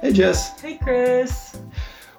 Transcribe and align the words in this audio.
Hey, 0.00 0.12
Jess. 0.12 0.60
Hey, 0.60 0.78
Chris. 0.78 1.58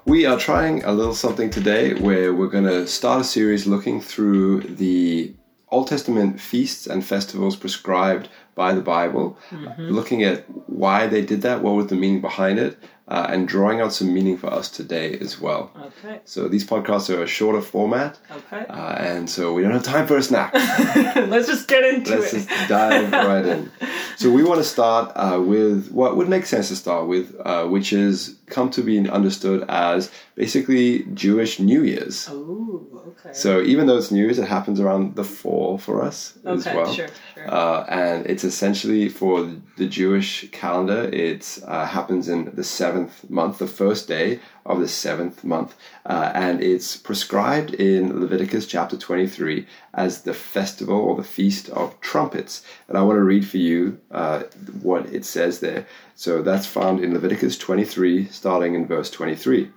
We 0.04 0.26
are 0.26 0.38
trying 0.38 0.84
a 0.84 0.92
little 0.92 1.14
something 1.14 1.48
today 1.48 1.94
where 1.94 2.34
we're 2.34 2.48
going 2.48 2.64
to 2.64 2.86
start 2.86 3.22
a 3.22 3.24
series 3.24 3.66
looking 3.66 4.02
through 4.02 4.60
the 4.64 5.34
Old 5.70 5.88
Testament 5.88 6.38
feasts 6.38 6.86
and 6.86 7.02
festivals 7.02 7.56
prescribed 7.56 8.28
by 8.54 8.74
the 8.74 8.82
Bible, 8.82 9.38
mm-hmm. 9.48 9.88
looking 9.88 10.22
at 10.24 10.44
why 10.68 11.06
they 11.06 11.22
did 11.22 11.40
that, 11.40 11.62
what 11.62 11.70
was 11.70 11.86
the 11.86 11.94
meaning 11.94 12.20
behind 12.20 12.58
it, 12.58 12.76
uh, 13.10 13.26
and 13.28 13.48
drawing 13.48 13.80
out 13.80 13.92
some 13.92 14.14
meaning 14.14 14.38
for 14.38 14.46
us 14.46 14.70
today 14.70 15.18
as 15.18 15.40
well. 15.40 15.72
Okay. 15.76 16.20
So 16.24 16.46
these 16.46 16.64
podcasts 16.64 17.14
are 17.14 17.22
a 17.22 17.26
shorter 17.26 17.60
format. 17.60 18.18
Okay. 18.30 18.64
Uh, 18.66 18.94
and 18.98 19.28
so 19.28 19.52
we 19.52 19.62
don't 19.62 19.72
have 19.72 19.82
time 19.82 20.06
for 20.06 20.16
a 20.16 20.22
snack. 20.22 20.54
Let's 20.54 21.48
just 21.48 21.66
get 21.66 21.82
into 21.82 22.18
Let's 22.18 22.32
it. 22.32 22.36
Let's 22.36 22.46
just 22.46 22.68
dive 22.68 23.12
right 23.12 23.44
in. 23.44 23.70
So 24.16 24.30
we 24.30 24.44
want 24.44 24.58
to 24.58 24.64
start 24.64 25.12
uh, 25.16 25.40
with 25.40 25.90
what 25.90 26.16
would 26.16 26.28
make 26.28 26.46
sense 26.46 26.68
to 26.68 26.76
start 26.76 27.08
with, 27.08 27.34
uh, 27.44 27.64
which 27.66 27.92
is 27.92 28.36
come 28.46 28.70
to 28.70 28.82
be 28.82 29.08
understood 29.08 29.64
as 29.68 30.10
basically 30.34 31.04
Jewish 31.14 31.58
New 31.58 31.82
Year's. 31.82 32.28
Oh, 32.30 32.86
okay. 33.08 33.32
So 33.32 33.62
even 33.62 33.86
though 33.86 33.96
it's 33.96 34.10
New 34.10 34.22
Year's, 34.22 34.38
it 34.38 34.46
happens 34.46 34.78
around 34.78 35.16
the 35.16 35.24
fall 35.24 35.78
for 35.78 36.02
us 36.02 36.38
okay, 36.44 36.52
as 36.52 36.66
well. 36.66 36.92
Sure, 36.92 37.08
sure. 37.34 37.50
Uh, 37.50 37.84
and 37.88 38.26
it's 38.26 38.44
essentially 38.44 39.08
for 39.08 39.50
the 39.78 39.86
Jewish 39.86 40.50
calendar. 40.50 41.08
It 41.12 41.58
uh, 41.66 41.86
happens 41.86 42.28
in 42.28 42.54
the 42.54 42.64
seventh 42.64 42.99
month, 43.28 43.58
the 43.58 43.66
first 43.66 44.08
day 44.08 44.40
of 44.64 44.80
the 44.80 44.88
seventh 44.88 45.44
month, 45.44 45.74
uh, 46.04 46.30
and 46.34 46.62
it's 46.62 46.96
prescribed 46.96 47.72
in 47.74 48.20
Leviticus 48.20 48.66
chapter 48.66 48.96
twenty-three 48.96 49.66
as 49.94 50.22
the 50.22 50.34
festival 50.34 50.98
or 51.06 51.14
the 51.16 51.32
feast 51.38 51.68
of 51.70 51.98
trumpets. 52.00 52.62
And 52.88 52.98
I 52.98 53.02
want 53.02 53.16
to 53.16 53.30
read 53.32 53.46
for 53.46 53.58
you 53.58 54.00
uh, 54.10 54.40
what 54.82 55.06
it 55.16 55.24
says 55.24 55.60
there. 55.60 55.86
So 56.14 56.42
that's 56.42 56.66
found 56.66 57.04
in 57.04 57.14
Leviticus 57.14 57.56
twenty-three, 57.56 58.26
starting 58.28 58.74
in 58.74 58.86
verse 58.86 59.10
twenty-three. 59.10 59.70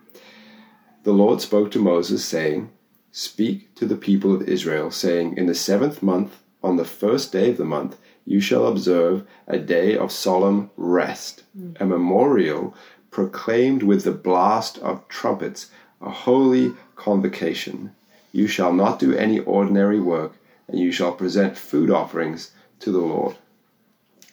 The 1.03 1.19
Lord 1.23 1.41
spoke 1.41 1.69
to 1.71 1.79
Moses, 1.79 2.23
saying, 2.25 2.69
Speak 3.11 3.75
to 3.75 3.85
the 3.85 3.97
people 3.97 4.33
of 4.33 4.47
Israel, 4.47 4.89
saying, 4.89 5.37
In 5.37 5.45
the 5.45 5.53
seventh 5.53 6.01
month 6.01 6.31
on 6.63 6.77
the 6.77 6.85
first 6.85 7.31
day 7.31 7.51
of 7.51 7.57
the 7.57 7.65
month, 7.65 7.97
you 8.25 8.39
shall 8.39 8.67
observe 8.67 9.27
a 9.47 9.59
day 9.59 9.97
of 9.97 10.09
solemn 10.09 10.71
rest, 10.77 11.43
a 11.81 11.85
memorial 11.85 12.73
proclaimed 13.13 13.83
with 13.83 14.03
the 14.03 14.11
blast 14.11 14.79
of 14.79 15.07
trumpets, 15.07 15.69
a 16.01 16.09
holy 16.09 16.73
convocation. 16.95 17.95
You 18.31 18.47
shall 18.47 18.73
not 18.73 18.99
do 18.99 19.15
any 19.15 19.39
ordinary 19.39 19.99
work, 19.99 20.33
and 20.67 20.79
you 20.79 20.91
shall 20.91 21.13
present 21.13 21.57
food 21.57 21.91
offerings 21.91 22.51
to 22.79 22.91
the 22.91 22.99
Lord. 22.99 23.35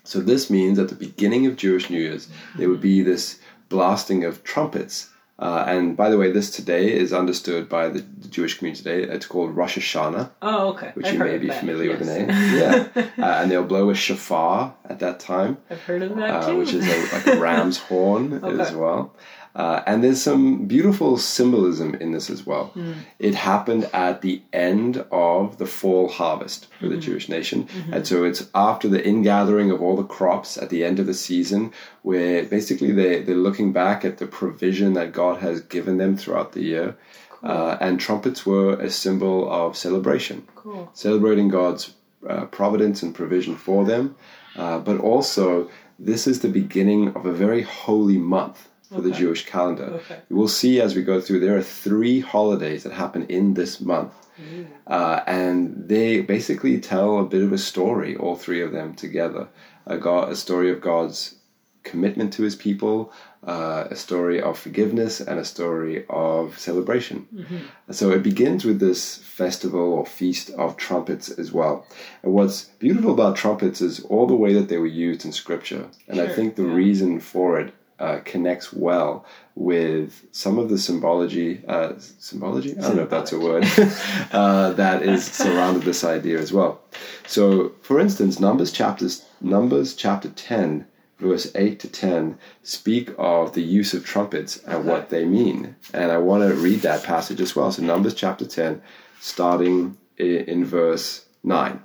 So, 0.03 0.19
this 0.21 0.49
means 0.49 0.79
at 0.79 0.89
the 0.89 0.95
beginning 0.95 1.47
of 1.47 1.57
Jewish 1.57 1.91
New 1.91 2.01
Year's, 2.01 2.29
there 2.57 2.71
would 2.71 2.81
be 2.81 3.03
this 3.03 3.39
blasting 3.69 4.25
of 4.25 4.43
trumpets 4.43 5.11
uh, 5.41 5.65
and 5.67 5.97
by 5.97 6.11
the 6.11 6.19
way, 6.19 6.31
this 6.31 6.51
today 6.51 6.93
is 6.93 7.15
understood 7.15 7.67
by 7.67 7.89
the, 7.89 8.01
the, 8.01 8.29
Jewish 8.29 8.59
community 8.59 8.83
today. 8.83 9.03
It's 9.11 9.25
called 9.25 9.57
Rosh 9.57 9.79
Hashanah. 9.79 10.31
Oh, 10.43 10.69
okay. 10.75 10.91
Which 10.93 11.07
I've 11.07 11.15
you 11.15 11.19
may 11.19 11.39
be 11.39 11.47
that. 11.47 11.61
familiar 11.61 11.93
yes. 11.93 11.99
with 11.99 12.09
the 12.09 12.15
name. 12.15 12.29
Yeah. 12.29 12.89
uh, 13.19 13.41
and 13.41 13.51
they'll 13.51 13.65
blow 13.65 13.89
a 13.89 13.95
shofar 13.95 14.75
at 14.85 14.99
that 14.99 15.19
time. 15.19 15.57
I've 15.71 15.81
heard 15.81 16.03
of 16.03 16.15
that 16.17 16.31
uh, 16.31 16.47
too. 16.47 16.59
Which 16.59 16.75
is 16.75 16.87
a, 16.87 17.15
like 17.15 17.27
a 17.27 17.41
ram's 17.41 17.79
horn 17.89 18.45
okay. 18.45 18.61
as 18.61 18.73
well. 18.73 19.17
Uh, 19.55 19.83
and 19.87 20.05
there's 20.05 20.23
some 20.23 20.67
beautiful 20.67 21.19
symbolism 21.19 21.95
in 21.97 22.13
this 22.13 22.31
as 22.31 22.47
well. 22.47 22.71
Mm. 22.77 22.95
It 23.19 23.35
happened 23.35 23.91
at 23.93 24.23
the 24.23 24.43
end 24.53 25.05
of 25.11 25.59
the 25.59 25.67
fall 25.67 26.09
harvest 26.09 26.67
for 26.79 26.87
mm-hmm. 26.87 26.95
the 26.95 27.01
Jewish 27.01 27.29
nation. 27.29 27.65
Mm-hmm. 27.65 27.95
And 27.95 28.07
so 28.07 28.25
it's 28.25 28.49
after 28.55 28.89
the 28.89 29.05
ingathering 29.05 29.73
of 29.73 29.83
all 29.83 29.97
the 29.97 30.05
crops 30.05 30.57
at 30.57 30.71
the 30.71 30.85
end 30.85 31.01
of 31.01 31.07
the 31.07 31.15
season, 31.15 31.73
where 32.03 32.45
basically 32.45 32.93
they, 32.93 33.23
they're 33.23 33.35
looking 33.35 33.73
back 33.73 34.05
at 34.05 34.19
the 34.19 34.27
provision 34.27 34.93
that 34.95 35.13
God 35.13 35.41
has 35.41 35.61
given 35.61 35.99
them 35.99 36.17
throughout 36.17 36.53
the 36.53 36.63
year. 36.63 36.97
Cool. 37.31 37.51
Uh, 37.51 37.77
and 37.81 37.99
trumpets 37.99 38.47
were 38.47 38.75
a 38.75 38.91
symbol 38.91 39.51
of 39.51 39.77
celebration, 39.77 40.47
cool. 40.55 40.91
celebrating 40.95 41.49
God's 41.49 41.95
uh, 42.29 42.45
providence 42.47 43.03
and 43.03 43.15
provision 43.15 43.57
for 43.57 43.85
them. 43.85 44.15
Uh, 44.55 44.79
but 44.79 44.99
also, 45.01 45.71
this 45.99 46.27
is 46.27 46.41
the 46.41 46.49
beginning 46.49 47.09
of 47.17 47.27
a 47.27 47.33
very 47.33 47.63
holy 47.63 48.19
month 48.19 48.69
for 48.91 48.99
okay. 48.99 49.11
the 49.11 49.15
Jewish 49.15 49.47
calendar. 49.47 49.85
Okay. 49.85 50.21
We'll 50.29 50.49
see 50.49 50.81
as 50.81 50.95
we 50.97 51.03
go 51.03 51.21
through, 51.21 51.41
there 51.41 51.57
are 51.57 51.63
three 51.63 52.21
holidays 52.21 52.83
that 52.83 52.93
happen 52.93 53.25
in 53.27 53.55
this 53.55 53.81
month. 53.81 54.13
Mm. 54.41 54.67
Uh, 54.87 55.21
and 55.27 55.89
they 55.89 56.23
basically 56.23 56.81
tell 56.81 57.19
a 57.19 57.25
bit 57.25 57.43
of 57.43 57.53
a 57.53 57.59
story, 57.59 58.17
all 58.17 58.37
three 58.37 58.63
of 58.63 58.73
them 58.73 58.95
together. 58.95 59.49
A, 59.87 59.97
God, 59.97 60.31
a 60.31 60.37
story 60.37 60.71
of 60.71 60.81
God's 60.81 61.37
commitment 61.83 62.33
to 62.35 62.43
his 62.43 62.57
people, 62.57 63.13
uh, 63.47 63.85
a 63.91 63.97
story 63.97 64.41
of 64.41 64.59
forgiveness, 64.59 65.21
and 65.21 65.39
a 65.39 65.45
story 65.45 66.05
of 66.11 66.59
celebration. 66.59 67.27
Mm-hmm. 67.35 67.93
So 67.93 68.11
it 68.11 68.23
begins 68.23 68.65
with 68.65 68.81
this 68.81 69.17
festival 69.17 69.93
or 69.95 70.05
feast 70.05 70.51
of 70.51 70.77
trumpets 70.77 71.31
as 71.31 71.53
well. 71.53 71.87
And 72.23 72.33
what's 72.33 72.65
beautiful 72.65 73.13
about 73.13 73.37
trumpets 73.37 73.81
is 73.81 74.01
all 74.01 74.27
the 74.27 74.35
way 74.35 74.53
that 74.55 74.69
they 74.69 74.79
were 74.79 74.87
used 74.87 75.25
in 75.25 75.33
scripture. 75.33 75.89
And 76.09 76.17
sure. 76.17 76.27
I 76.27 76.33
think 76.33 76.57
the 76.57 76.67
yeah. 76.67 76.75
reason 76.75 77.21
for 77.21 77.59
it 77.59 77.73
uh, 78.01 78.21
connects 78.25 78.73
well 78.73 79.25
with 79.55 80.27
some 80.33 80.59
of 80.59 80.71
the 80.71 80.79
symbology. 80.79 81.63
Uh, 81.69 81.93
symbology? 81.99 82.77
I 82.79 82.81
don't 82.81 82.97
know 82.97 83.03
if 83.03 83.11
that's 83.11 83.33
a 83.33 83.39
word. 83.39 83.65
uh, 84.33 84.73
that 84.73 85.03
is 85.03 85.25
surrounded 85.25 85.83
this 85.83 86.03
idea 86.03 86.39
as 86.39 86.53
well. 86.53 86.81
So, 87.27 87.73
for 87.83 88.01
instance, 88.01 88.41
Numbers 88.41 88.73
chapters 88.73 89.27
Numbers 89.43 89.95
chapter 89.95 90.31
ten, 90.31 90.87
verse 91.19 91.53
eight 91.55 91.79
to 91.81 91.89
ten, 91.89 92.39
speak 92.63 93.11
of 93.19 93.53
the 93.53 93.63
use 93.63 93.93
of 93.93 94.05
trumpets 94.05 94.57
and 94.65 94.87
what 94.87 95.11
they 95.11 95.25
mean. 95.25 95.77
And 95.93 96.11
I 96.11 96.19
want 96.19 96.49
to 96.49 96.55
read 96.55 96.81
that 96.81 97.05
passage 97.05 97.41
as 97.41 97.55
well. 97.55 97.71
So, 97.71 97.83
Numbers 97.83 98.15
chapter 98.15 98.47
ten, 98.47 98.81
starting 99.21 99.99
in, 100.17 100.37
in 100.47 100.65
verse 100.65 101.27
nine. 101.45 101.83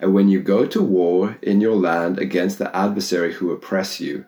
And 0.00 0.14
when 0.14 0.28
you 0.28 0.40
go 0.40 0.66
to 0.66 0.82
war 0.82 1.38
in 1.42 1.60
your 1.60 1.76
land 1.76 2.18
against 2.18 2.58
the 2.58 2.74
adversary 2.74 3.34
who 3.34 3.52
oppress 3.52 4.00
you, 4.00 4.24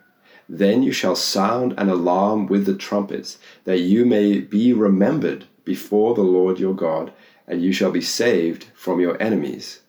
then 0.49 0.83
you 0.83 0.91
shall 0.91 1.15
sound 1.15 1.73
an 1.77 1.89
alarm 1.89 2.47
with 2.47 2.65
the 2.65 2.75
trumpets, 2.75 3.37
that 3.63 3.79
you 3.79 4.05
may 4.05 4.39
be 4.39 4.73
remembered 4.73 5.45
before 5.65 6.13
the 6.13 6.21
Lord 6.21 6.59
your 6.59 6.75
God, 6.75 7.13
and 7.47 7.61
you 7.61 7.71
shall 7.71 7.91
be 7.91 8.01
saved 8.01 8.65
from 8.75 8.99
your 8.99 9.21
enemies. 9.21 9.81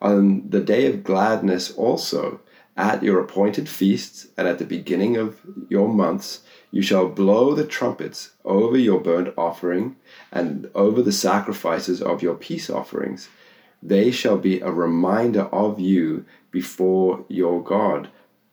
On 0.00 0.48
the 0.48 0.60
day 0.60 0.86
of 0.86 1.04
gladness 1.04 1.70
also, 1.72 2.40
at 2.76 3.02
your 3.02 3.18
appointed 3.18 3.68
feasts, 3.68 4.28
and 4.36 4.46
at 4.46 4.58
the 4.58 4.64
beginning 4.64 5.16
of 5.16 5.40
your 5.68 5.88
months, 5.88 6.40
you 6.70 6.80
shall 6.80 7.08
blow 7.08 7.54
the 7.54 7.66
trumpets 7.66 8.32
over 8.44 8.76
your 8.76 9.00
burnt 9.00 9.34
offering, 9.36 9.96
and 10.30 10.70
over 10.74 11.02
the 11.02 11.12
sacrifices 11.12 12.00
of 12.00 12.22
your 12.22 12.36
peace 12.36 12.70
offerings. 12.70 13.28
They 13.82 14.10
shall 14.10 14.38
be 14.38 14.60
a 14.60 14.70
reminder 14.70 15.42
of 15.46 15.80
you 15.80 16.24
before 16.50 17.24
your 17.28 17.62
God. 17.62 18.08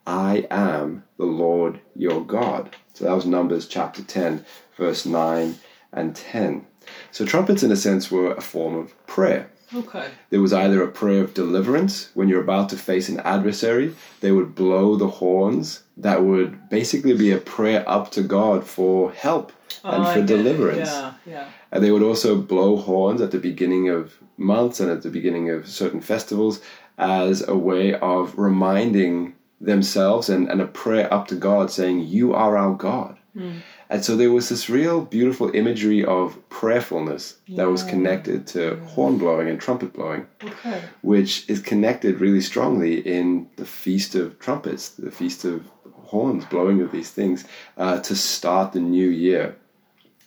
I 0.07 0.47
am 0.51 1.03
the 1.17 1.25
Lord 1.25 1.79
your 1.95 2.23
God. 2.23 2.75
So 2.93 3.05
that 3.05 3.13
was 3.13 3.25
Numbers 3.25 3.67
chapter 3.67 4.03
10, 4.03 4.45
verse 4.77 5.05
9 5.05 5.55
and 5.93 6.15
10. 6.15 6.65
So 7.11 7.25
trumpets, 7.25 7.63
in 7.63 7.71
a 7.71 7.75
sense, 7.75 8.11
were 8.11 8.33
a 8.33 8.41
form 8.41 8.75
of 8.75 9.07
prayer. 9.07 9.49
Okay. 9.73 10.07
There 10.29 10.41
was 10.41 10.53
either 10.53 10.83
a 10.83 10.91
prayer 10.91 11.23
of 11.23 11.33
deliverance 11.33 12.11
when 12.13 12.29
you're 12.29 12.41
about 12.41 12.69
to 12.69 12.77
face 12.77 13.09
an 13.09 13.19
adversary, 13.21 13.95
they 14.21 14.31
would 14.31 14.53
blow 14.53 14.95
the 14.95 15.07
horns. 15.07 15.83
That 15.97 16.23
would 16.23 16.69
basically 16.69 17.17
be 17.17 17.31
a 17.31 17.37
prayer 17.37 17.83
up 17.87 18.11
to 18.11 18.21
God 18.21 18.65
for 18.65 19.11
help 19.11 19.51
and 19.83 20.03
oh, 20.03 20.13
for 20.13 20.19
I 20.19 20.21
deliverance. 20.21 20.89
Yeah, 20.89 21.13
yeah. 21.25 21.49
And 21.71 21.83
they 21.83 21.91
would 21.91 22.03
also 22.03 22.39
blow 22.39 22.77
horns 22.77 23.21
at 23.21 23.31
the 23.31 23.39
beginning 23.39 23.89
of 23.89 24.13
months 24.37 24.79
and 24.79 24.91
at 24.91 25.01
the 25.01 25.09
beginning 25.09 25.49
of 25.49 25.67
certain 25.67 26.01
festivals 26.01 26.61
as 26.97 27.47
a 27.47 27.55
way 27.55 27.95
of 27.95 28.37
reminding 28.37 29.35
themselves 29.61 30.29
and, 30.29 30.49
and 30.49 30.61
a 30.61 30.67
prayer 30.67 31.11
up 31.13 31.27
to 31.27 31.35
God 31.35 31.71
saying, 31.71 32.01
You 32.01 32.33
are 32.33 32.57
our 32.57 32.73
God. 32.73 33.17
Mm. 33.35 33.61
And 33.89 34.03
so 34.03 34.15
there 34.15 34.31
was 34.31 34.49
this 34.49 34.69
real 34.69 35.01
beautiful 35.01 35.53
imagery 35.53 36.03
of 36.03 36.37
prayerfulness 36.49 37.37
yeah. 37.45 37.57
that 37.57 37.69
was 37.69 37.83
connected 37.83 38.47
to 38.47 38.79
yeah. 38.81 38.87
horn 38.87 39.17
blowing 39.17 39.47
and 39.47 39.61
trumpet 39.61 39.93
blowing, 39.93 40.25
okay. 40.43 40.81
which 41.01 41.47
is 41.49 41.59
connected 41.59 42.19
really 42.19 42.41
strongly 42.41 42.99
in 42.99 43.47
the 43.57 43.65
Feast 43.65 44.15
of 44.15 44.39
Trumpets, 44.39 44.89
the 44.89 45.11
Feast 45.11 45.45
of 45.45 45.69
Horns, 45.93 46.45
blowing 46.45 46.81
of 46.81 46.91
these 46.91 47.11
things, 47.11 47.45
uh, 47.77 47.99
to 47.99 48.15
start 48.15 48.73
the 48.73 48.79
new 48.79 49.07
year. 49.07 49.55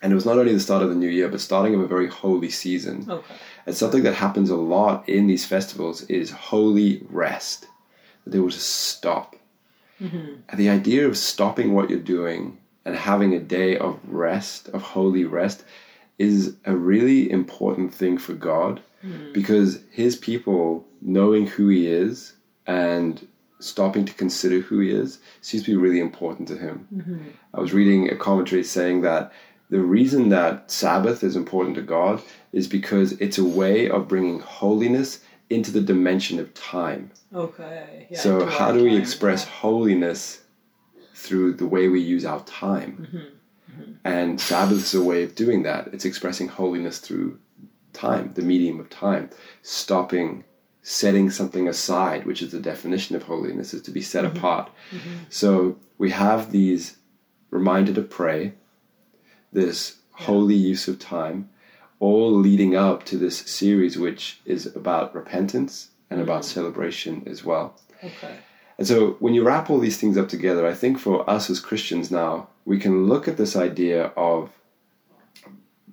And 0.02 0.12
it 0.12 0.14
was 0.14 0.26
not 0.26 0.38
only 0.38 0.52
the 0.52 0.60
start 0.60 0.82
of 0.82 0.90
the 0.90 0.94
new 0.94 1.08
year, 1.08 1.28
but 1.28 1.40
starting 1.40 1.74
of 1.74 1.80
a 1.80 1.88
very 1.88 2.06
holy 2.06 2.50
season. 2.50 3.06
Okay. 3.08 3.34
And 3.66 3.76
something 3.76 4.04
that 4.04 4.14
happens 4.14 4.50
a 4.50 4.56
lot 4.56 5.08
in 5.08 5.26
these 5.26 5.44
festivals 5.44 6.02
is 6.02 6.30
holy 6.30 7.04
rest. 7.10 7.66
That 8.30 8.42
was 8.42 8.56
a 8.56 8.60
stop. 8.60 9.36
Mm-hmm. 10.00 10.34
And 10.48 10.60
the 10.60 10.68
idea 10.68 11.06
of 11.06 11.18
stopping 11.18 11.74
what 11.74 11.90
you're 11.90 11.98
doing 11.98 12.58
and 12.84 12.94
having 12.94 13.34
a 13.34 13.40
day 13.40 13.76
of 13.76 13.98
rest, 14.04 14.68
of 14.68 14.82
holy 14.82 15.24
rest, 15.24 15.64
is 16.18 16.56
a 16.64 16.74
really 16.74 17.30
important 17.30 17.92
thing 17.92 18.18
for 18.18 18.34
God 18.34 18.80
mm. 19.04 19.32
because 19.32 19.80
His 19.90 20.16
people, 20.16 20.86
knowing 21.00 21.46
who 21.46 21.68
He 21.68 21.86
is 21.86 22.34
and 22.66 23.26
stopping 23.60 24.04
to 24.04 24.14
consider 24.14 24.60
who 24.60 24.80
he 24.80 24.90
is 24.90 25.18
seems 25.40 25.64
to 25.64 25.70
be 25.70 25.76
really 25.76 26.00
important 26.00 26.48
to 26.48 26.56
him. 26.56 26.86
Mm-hmm. 26.94 27.28
I 27.54 27.60
was 27.60 27.72
reading 27.72 28.10
a 28.10 28.16
commentary 28.16 28.62
saying 28.62 29.02
that 29.02 29.32
the 29.70 29.80
reason 29.80 30.28
that 30.30 30.70
Sabbath 30.70 31.22
is 31.22 31.36
important 31.36 31.74
to 31.76 31.82
God 31.82 32.22
is 32.52 32.66
because 32.66 33.12
it's 33.12 33.38
a 33.38 33.44
way 33.44 33.90
of 33.90 34.08
bringing 34.08 34.40
holiness 34.40 35.20
into 35.50 35.70
the 35.70 35.80
dimension 35.80 36.38
of 36.38 36.52
time. 36.54 37.10
Okay. 37.34 38.06
Yeah, 38.10 38.20
so, 38.20 38.46
how 38.46 38.72
do 38.72 38.82
we 38.82 38.90
time, 38.90 39.00
express 39.00 39.44
yeah. 39.44 39.52
holiness 39.52 40.42
through 41.14 41.54
the 41.54 41.66
way 41.66 41.88
we 41.88 42.00
use 42.00 42.24
our 42.24 42.40
time? 42.44 43.08
Mm-hmm. 43.08 43.16
mm-hmm. 43.16 43.92
And 44.04 44.40
Sabbath 44.40 44.78
is 44.78 44.94
a 44.94 45.02
way 45.02 45.22
of 45.22 45.34
doing 45.34 45.62
that. 45.62 45.88
It's 45.92 46.04
expressing 46.04 46.48
holiness 46.48 46.98
through 46.98 47.38
time, 47.92 48.32
the 48.34 48.42
medium 48.42 48.80
of 48.80 48.90
time, 48.90 49.30
stopping, 49.62 50.44
setting 50.82 51.30
something 51.30 51.68
aside, 51.68 52.26
which 52.26 52.42
is 52.42 52.52
the 52.52 52.60
definition 52.60 53.16
of 53.16 53.24
holiness, 53.24 53.74
is 53.74 53.82
to 53.82 53.90
be 53.90 54.00
set 54.00 54.24
mm-hmm, 54.24 54.36
apart. 54.36 54.70
Mm-hmm. 54.90 55.14
So 55.30 55.78
we 55.98 56.10
have 56.10 56.52
these 56.52 56.96
reminder 57.50 57.92
to 57.94 58.02
pray, 58.02 58.54
this 59.52 59.96
holy 60.12 60.54
use 60.54 60.88
of 60.88 60.98
time, 60.98 61.48
all 62.00 62.32
leading 62.32 62.76
up 62.76 63.04
to 63.04 63.16
this 63.16 63.38
series, 63.38 63.98
which 63.98 64.40
is 64.44 64.66
about 64.66 65.14
repentance 65.14 65.90
and 66.10 66.20
about 66.20 66.44
celebration 66.44 67.22
as 67.26 67.44
well. 67.44 67.78
Okay. 68.02 68.36
And 68.78 68.86
so 68.86 69.16
when 69.18 69.34
you 69.34 69.44
wrap 69.44 69.68
all 69.68 69.80
these 69.80 69.98
things 69.98 70.16
up 70.16 70.28
together, 70.28 70.66
I 70.66 70.74
think 70.74 70.98
for 70.98 71.28
us 71.28 71.50
as 71.50 71.58
Christians 71.58 72.10
now, 72.10 72.48
we 72.64 72.78
can 72.78 73.06
look 73.06 73.26
at 73.26 73.36
this 73.36 73.56
idea 73.56 74.12
of 74.16 74.50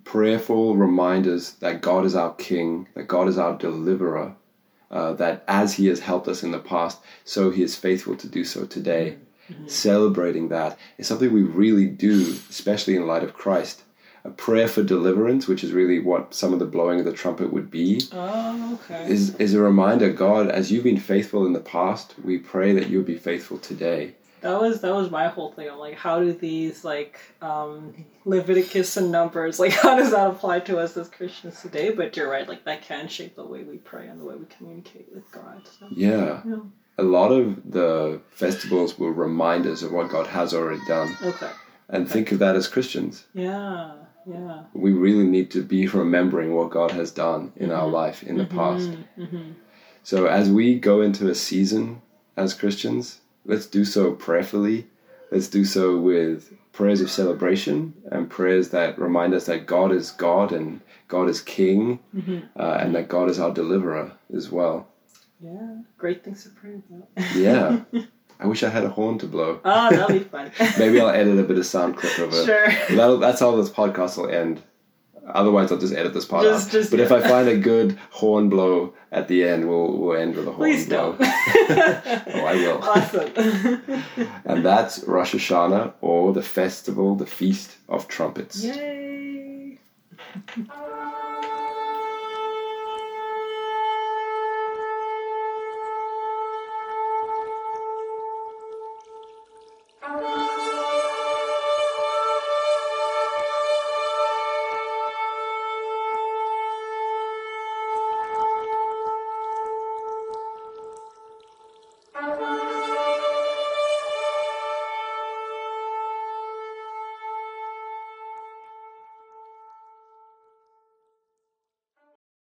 prayerful 0.04 0.76
reminders 0.76 1.54
that 1.54 1.80
God 1.80 2.04
is 2.04 2.14
our 2.14 2.32
King, 2.34 2.86
that 2.94 3.08
God 3.08 3.26
is 3.26 3.38
our 3.38 3.58
deliverer, 3.58 4.36
uh, 4.90 5.14
that 5.14 5.44
as 5.48 5.74
He 5.74 5.88
has 5.88 5.98
helped 5.98 6.28
us 6.28 6.44
in 6.44 6.52
the 6.52 6.60
past, 6.60 7.00
so 7.24 7.50
He 7.50 7.62
is 7.64 7.76
faithful 7.76 8.16
to 8.16 8.28
do 8.28 8.44
so 8.44 8.64
today. 8.64 9.16
Celebrating 9.66 10.48
that 10.48 10.76
is 10.98 11.06
something 11.06 11.32
we 11.32 11.42
really 11.42 11.86
do, 11.86 12.36
especially 12.50 12.96
in 12.96 13.06
light 13.06 13.22
of 13.22 13.34
Christ. 13.34 13.82
A 14.26 14.30
prayer 14.30 14.66
for 14.66 14.82
deliverance, 14.82 15.46
which 15.46 15.62
is 15.62 15.70
really 15.72 16.00
what 16.00 16.34
some 16.34 16.52
of 16.52 16.58
the 16.58 16.66
blowing 16.66 16.98
of 16.98 17.04
the 17.04 17.12
trumpet 17.12 17.52
would 17.52 17.70
be, 17.70 18.00
Oh, 18.12 18.80
okay. 18.84 19.08
is, 19.10 19.36
is 19.36 19.54
a 19.54 19.60
reminder 19.60 20.10
God, 20.12 20.48
as 20.50 20.72
you've 20.72 20.82
been 20.84 20.98
faithful 20.98 21.46
in 21.46 21.52
the 21.52 21.60
past, 21.60 22.14
we 22.24 22.38
pray 22.38 22.72
that 22.72 22.88
you'll 22.88 23.04
be 23.04 23.16
faithful 23.18 23.58
today. 23.58 24.14
That 24.40 24.60
was 24.60 24.80
that 24.82 24.94
was 24.94 25.10
my 25.10 25.28
whole 25.28 25.52
thing. 25.52 25.68
I'm 25.70 25.78
like, 25.78 25.94
how 25.96 26.20
do 26.20 26.32
these 26.32 26.84
like 26.84 27.18
um, 27.40 28.04
Leviticus 28.24 28.96
and 28.96 29.10
Numbers 29.12 29.58
like 29.58 29.72
how 29.84 29.96
does 29.96 30.10
that 30.10 30.26
apply 30.28 30.60
to 30.60 30.78
us 30.78 30.96
as 30.96 31.08
Christians 31.08 31.60
today? 31.62 31.90
But 31.90 32.16
you're 32.16 32.30
right, 32.30 32.48
like 32.48 32.64
that 32.64 32.82
can 32.82 33.08
shape 33.08 33.34
the 33.36 33.44
way 33.46 33.62
we 33.62 33.78
pray 33.78 34.06
and 34.08 34.20
the 34.20 34.24
way 34.24 34.34
we 34.34 34.44
communicate 34.46 35.06
with 35.14 35.30
God. 35.32 35.62
So, 35.78 35.86
Yeah. 35.90 36.42
yeah. 36.44 36.56
A 36.98 37.02
lot 37.02 37.30
of 37.30 37.70
the 37.70 38.20
festivals 38.30 38.98
will 38.98 39.10
remind 39.10 39.66
us 39.66 39.82
of 39.82 39.92
what 39.92 40.10
God 40.10 40.26
has 40.26 40.52
already 40.54 40.80
done. 40.88 41.16
Okay. 41.22 41.50
And 41.88 42.08
think 42.10 42.32
of 42.32 42.38
that 42.40 42.56
as 42.56 42.66
Christians. 42.68 43.24
Yeah. 43.32 43.92
Yeah. 44.26 44.64
We 44.74 44.92
really 44.92 45.24
need 45.24 45.50
to 45.52 45.62
be 45.62 45.86
remembering 46.02 46.54
what 46.54 46.70
God 46.70 46.90
has 46.90 47.10
done 47.10 47.52
in 47.56 47.70
our 47.70 47.86
life 47.86 48.22
in 48.22 48.36
the 48.36 48.44
past. 48.44 48.90
Mm-hmm. 49.18 49.52
So 50.02 50.26
as 50.26 50.50
we 50.50 50.78
go 50.78 51.00
into 51.00 51.28
a 51.28 51.34
season 51.34 52.02
as 52.36 52.54
Christians, 52.54 53.20
let's 53.44 53.66
do 53.66 53.84
so 53.84 54.12
prayerfully. 54.12 54.86
Let's 55.30 55.48
do 55.48 55.64
so 55.64 55.98
with 55.98 56.52
prayers 56.72 57.00
of 57.00 57.10
celebration 57.10 57.94
and 58.12 58.30
prayers 58.30 58.70
that 58.70 58.98
remind 58.98 59.34
us 59.34 59.46
that 59.46 59.66
God 59.66 59.90
is 59.92 60.12
God 60.12 60.52
and 60.52 60.80
God 61.08 61.28
is 61.28 61.40
King 61.40 61.98
uh, 62.56 62.78
and 62.80 62.94
that 62.94 63.08
God 63.08 63.30
is 63.30 63.40
our 63.40 63.52
deliverer 63.52 64.12
as 64.34 64.50
well. 64.50 64.88
Yeah. 65.40 65.78
Great 65.98 66.24
things 66.24 66.44
to 66.44 66.50
pray 66.50 66.74
about. 66.74 67.34
Yeah. 67.34 67.80
I 68.38 68.46
wish 68.46 68.62
I 68.62 68.68
had 68.68 68.84
a 68.84 68.88
horn 68.90 69.18
to 69.18 69.26
blow. 69.26 69.60
oh, 69.64 69.90
that'll 69.90 70.08
be 70.18 70.24
fun. 70.24 70.50
Maybe 70.78 71.00
I'll 71.00 71.08
edit 71.08 71.38
a 71.38 71.42
bit 71.42 71.58
of 71.58 71.66
sound 71.66 71.96
clip 71.96 72.18
of 72.18 72.32
it. 72.34 72.44
Sure. 72.46 72.96
That'll, 72.96 73.18
that's 73.18 73.40
how 73.40 73.56
this 73.56 73.70
podcast 73.70 74.16
will 74.18 74.28
end. 74.30 74.62
Otherwise, 75.28 75.72
I'll 75.72 75.78
just 75.78 75.92
edit 75.94 76.14
this 76.14 76.24
part 76.24 76.44
Just- 76.44 76.68
out. 76.68 76.72
just- 76.72 76.90
but 76.92 77.00
if 77.00 77.10
I 77.10 77.20
find 77.20 77.48
a 77.48 77.56
good 77.56 77.98
horn 78.10 78.48
blow 78.48 78.94
at 79.10 79.26
the 79.26 79.42
end, 79.42 79.68
we'll, 79.68 79.96
we'll 79.98 80.16
end 80.16 80.36
with 80.36 80.46
a 80.46 80.52
horn 80.52 80.70
Please 80.70 80.86
blow. 80.86 81.16
don't. 81.18 81.20
oh, 81.22 82.44
I 82.46 82.54
will. 82.54 82.78
awesome. 82.82 84.04
And 84.44 84.64
that's 84.64 85.02
Rosh 85.04 85.34
Hashanah, 85.34 85.94
or 86.00 86.32
the 86.32 86.42
festival, 86.42 87.16
the 87.16 87.26
feast 87.26 87.76
of 87.88 88.06
trumpets. 88.06 88.62
Yay. 88.62 89.78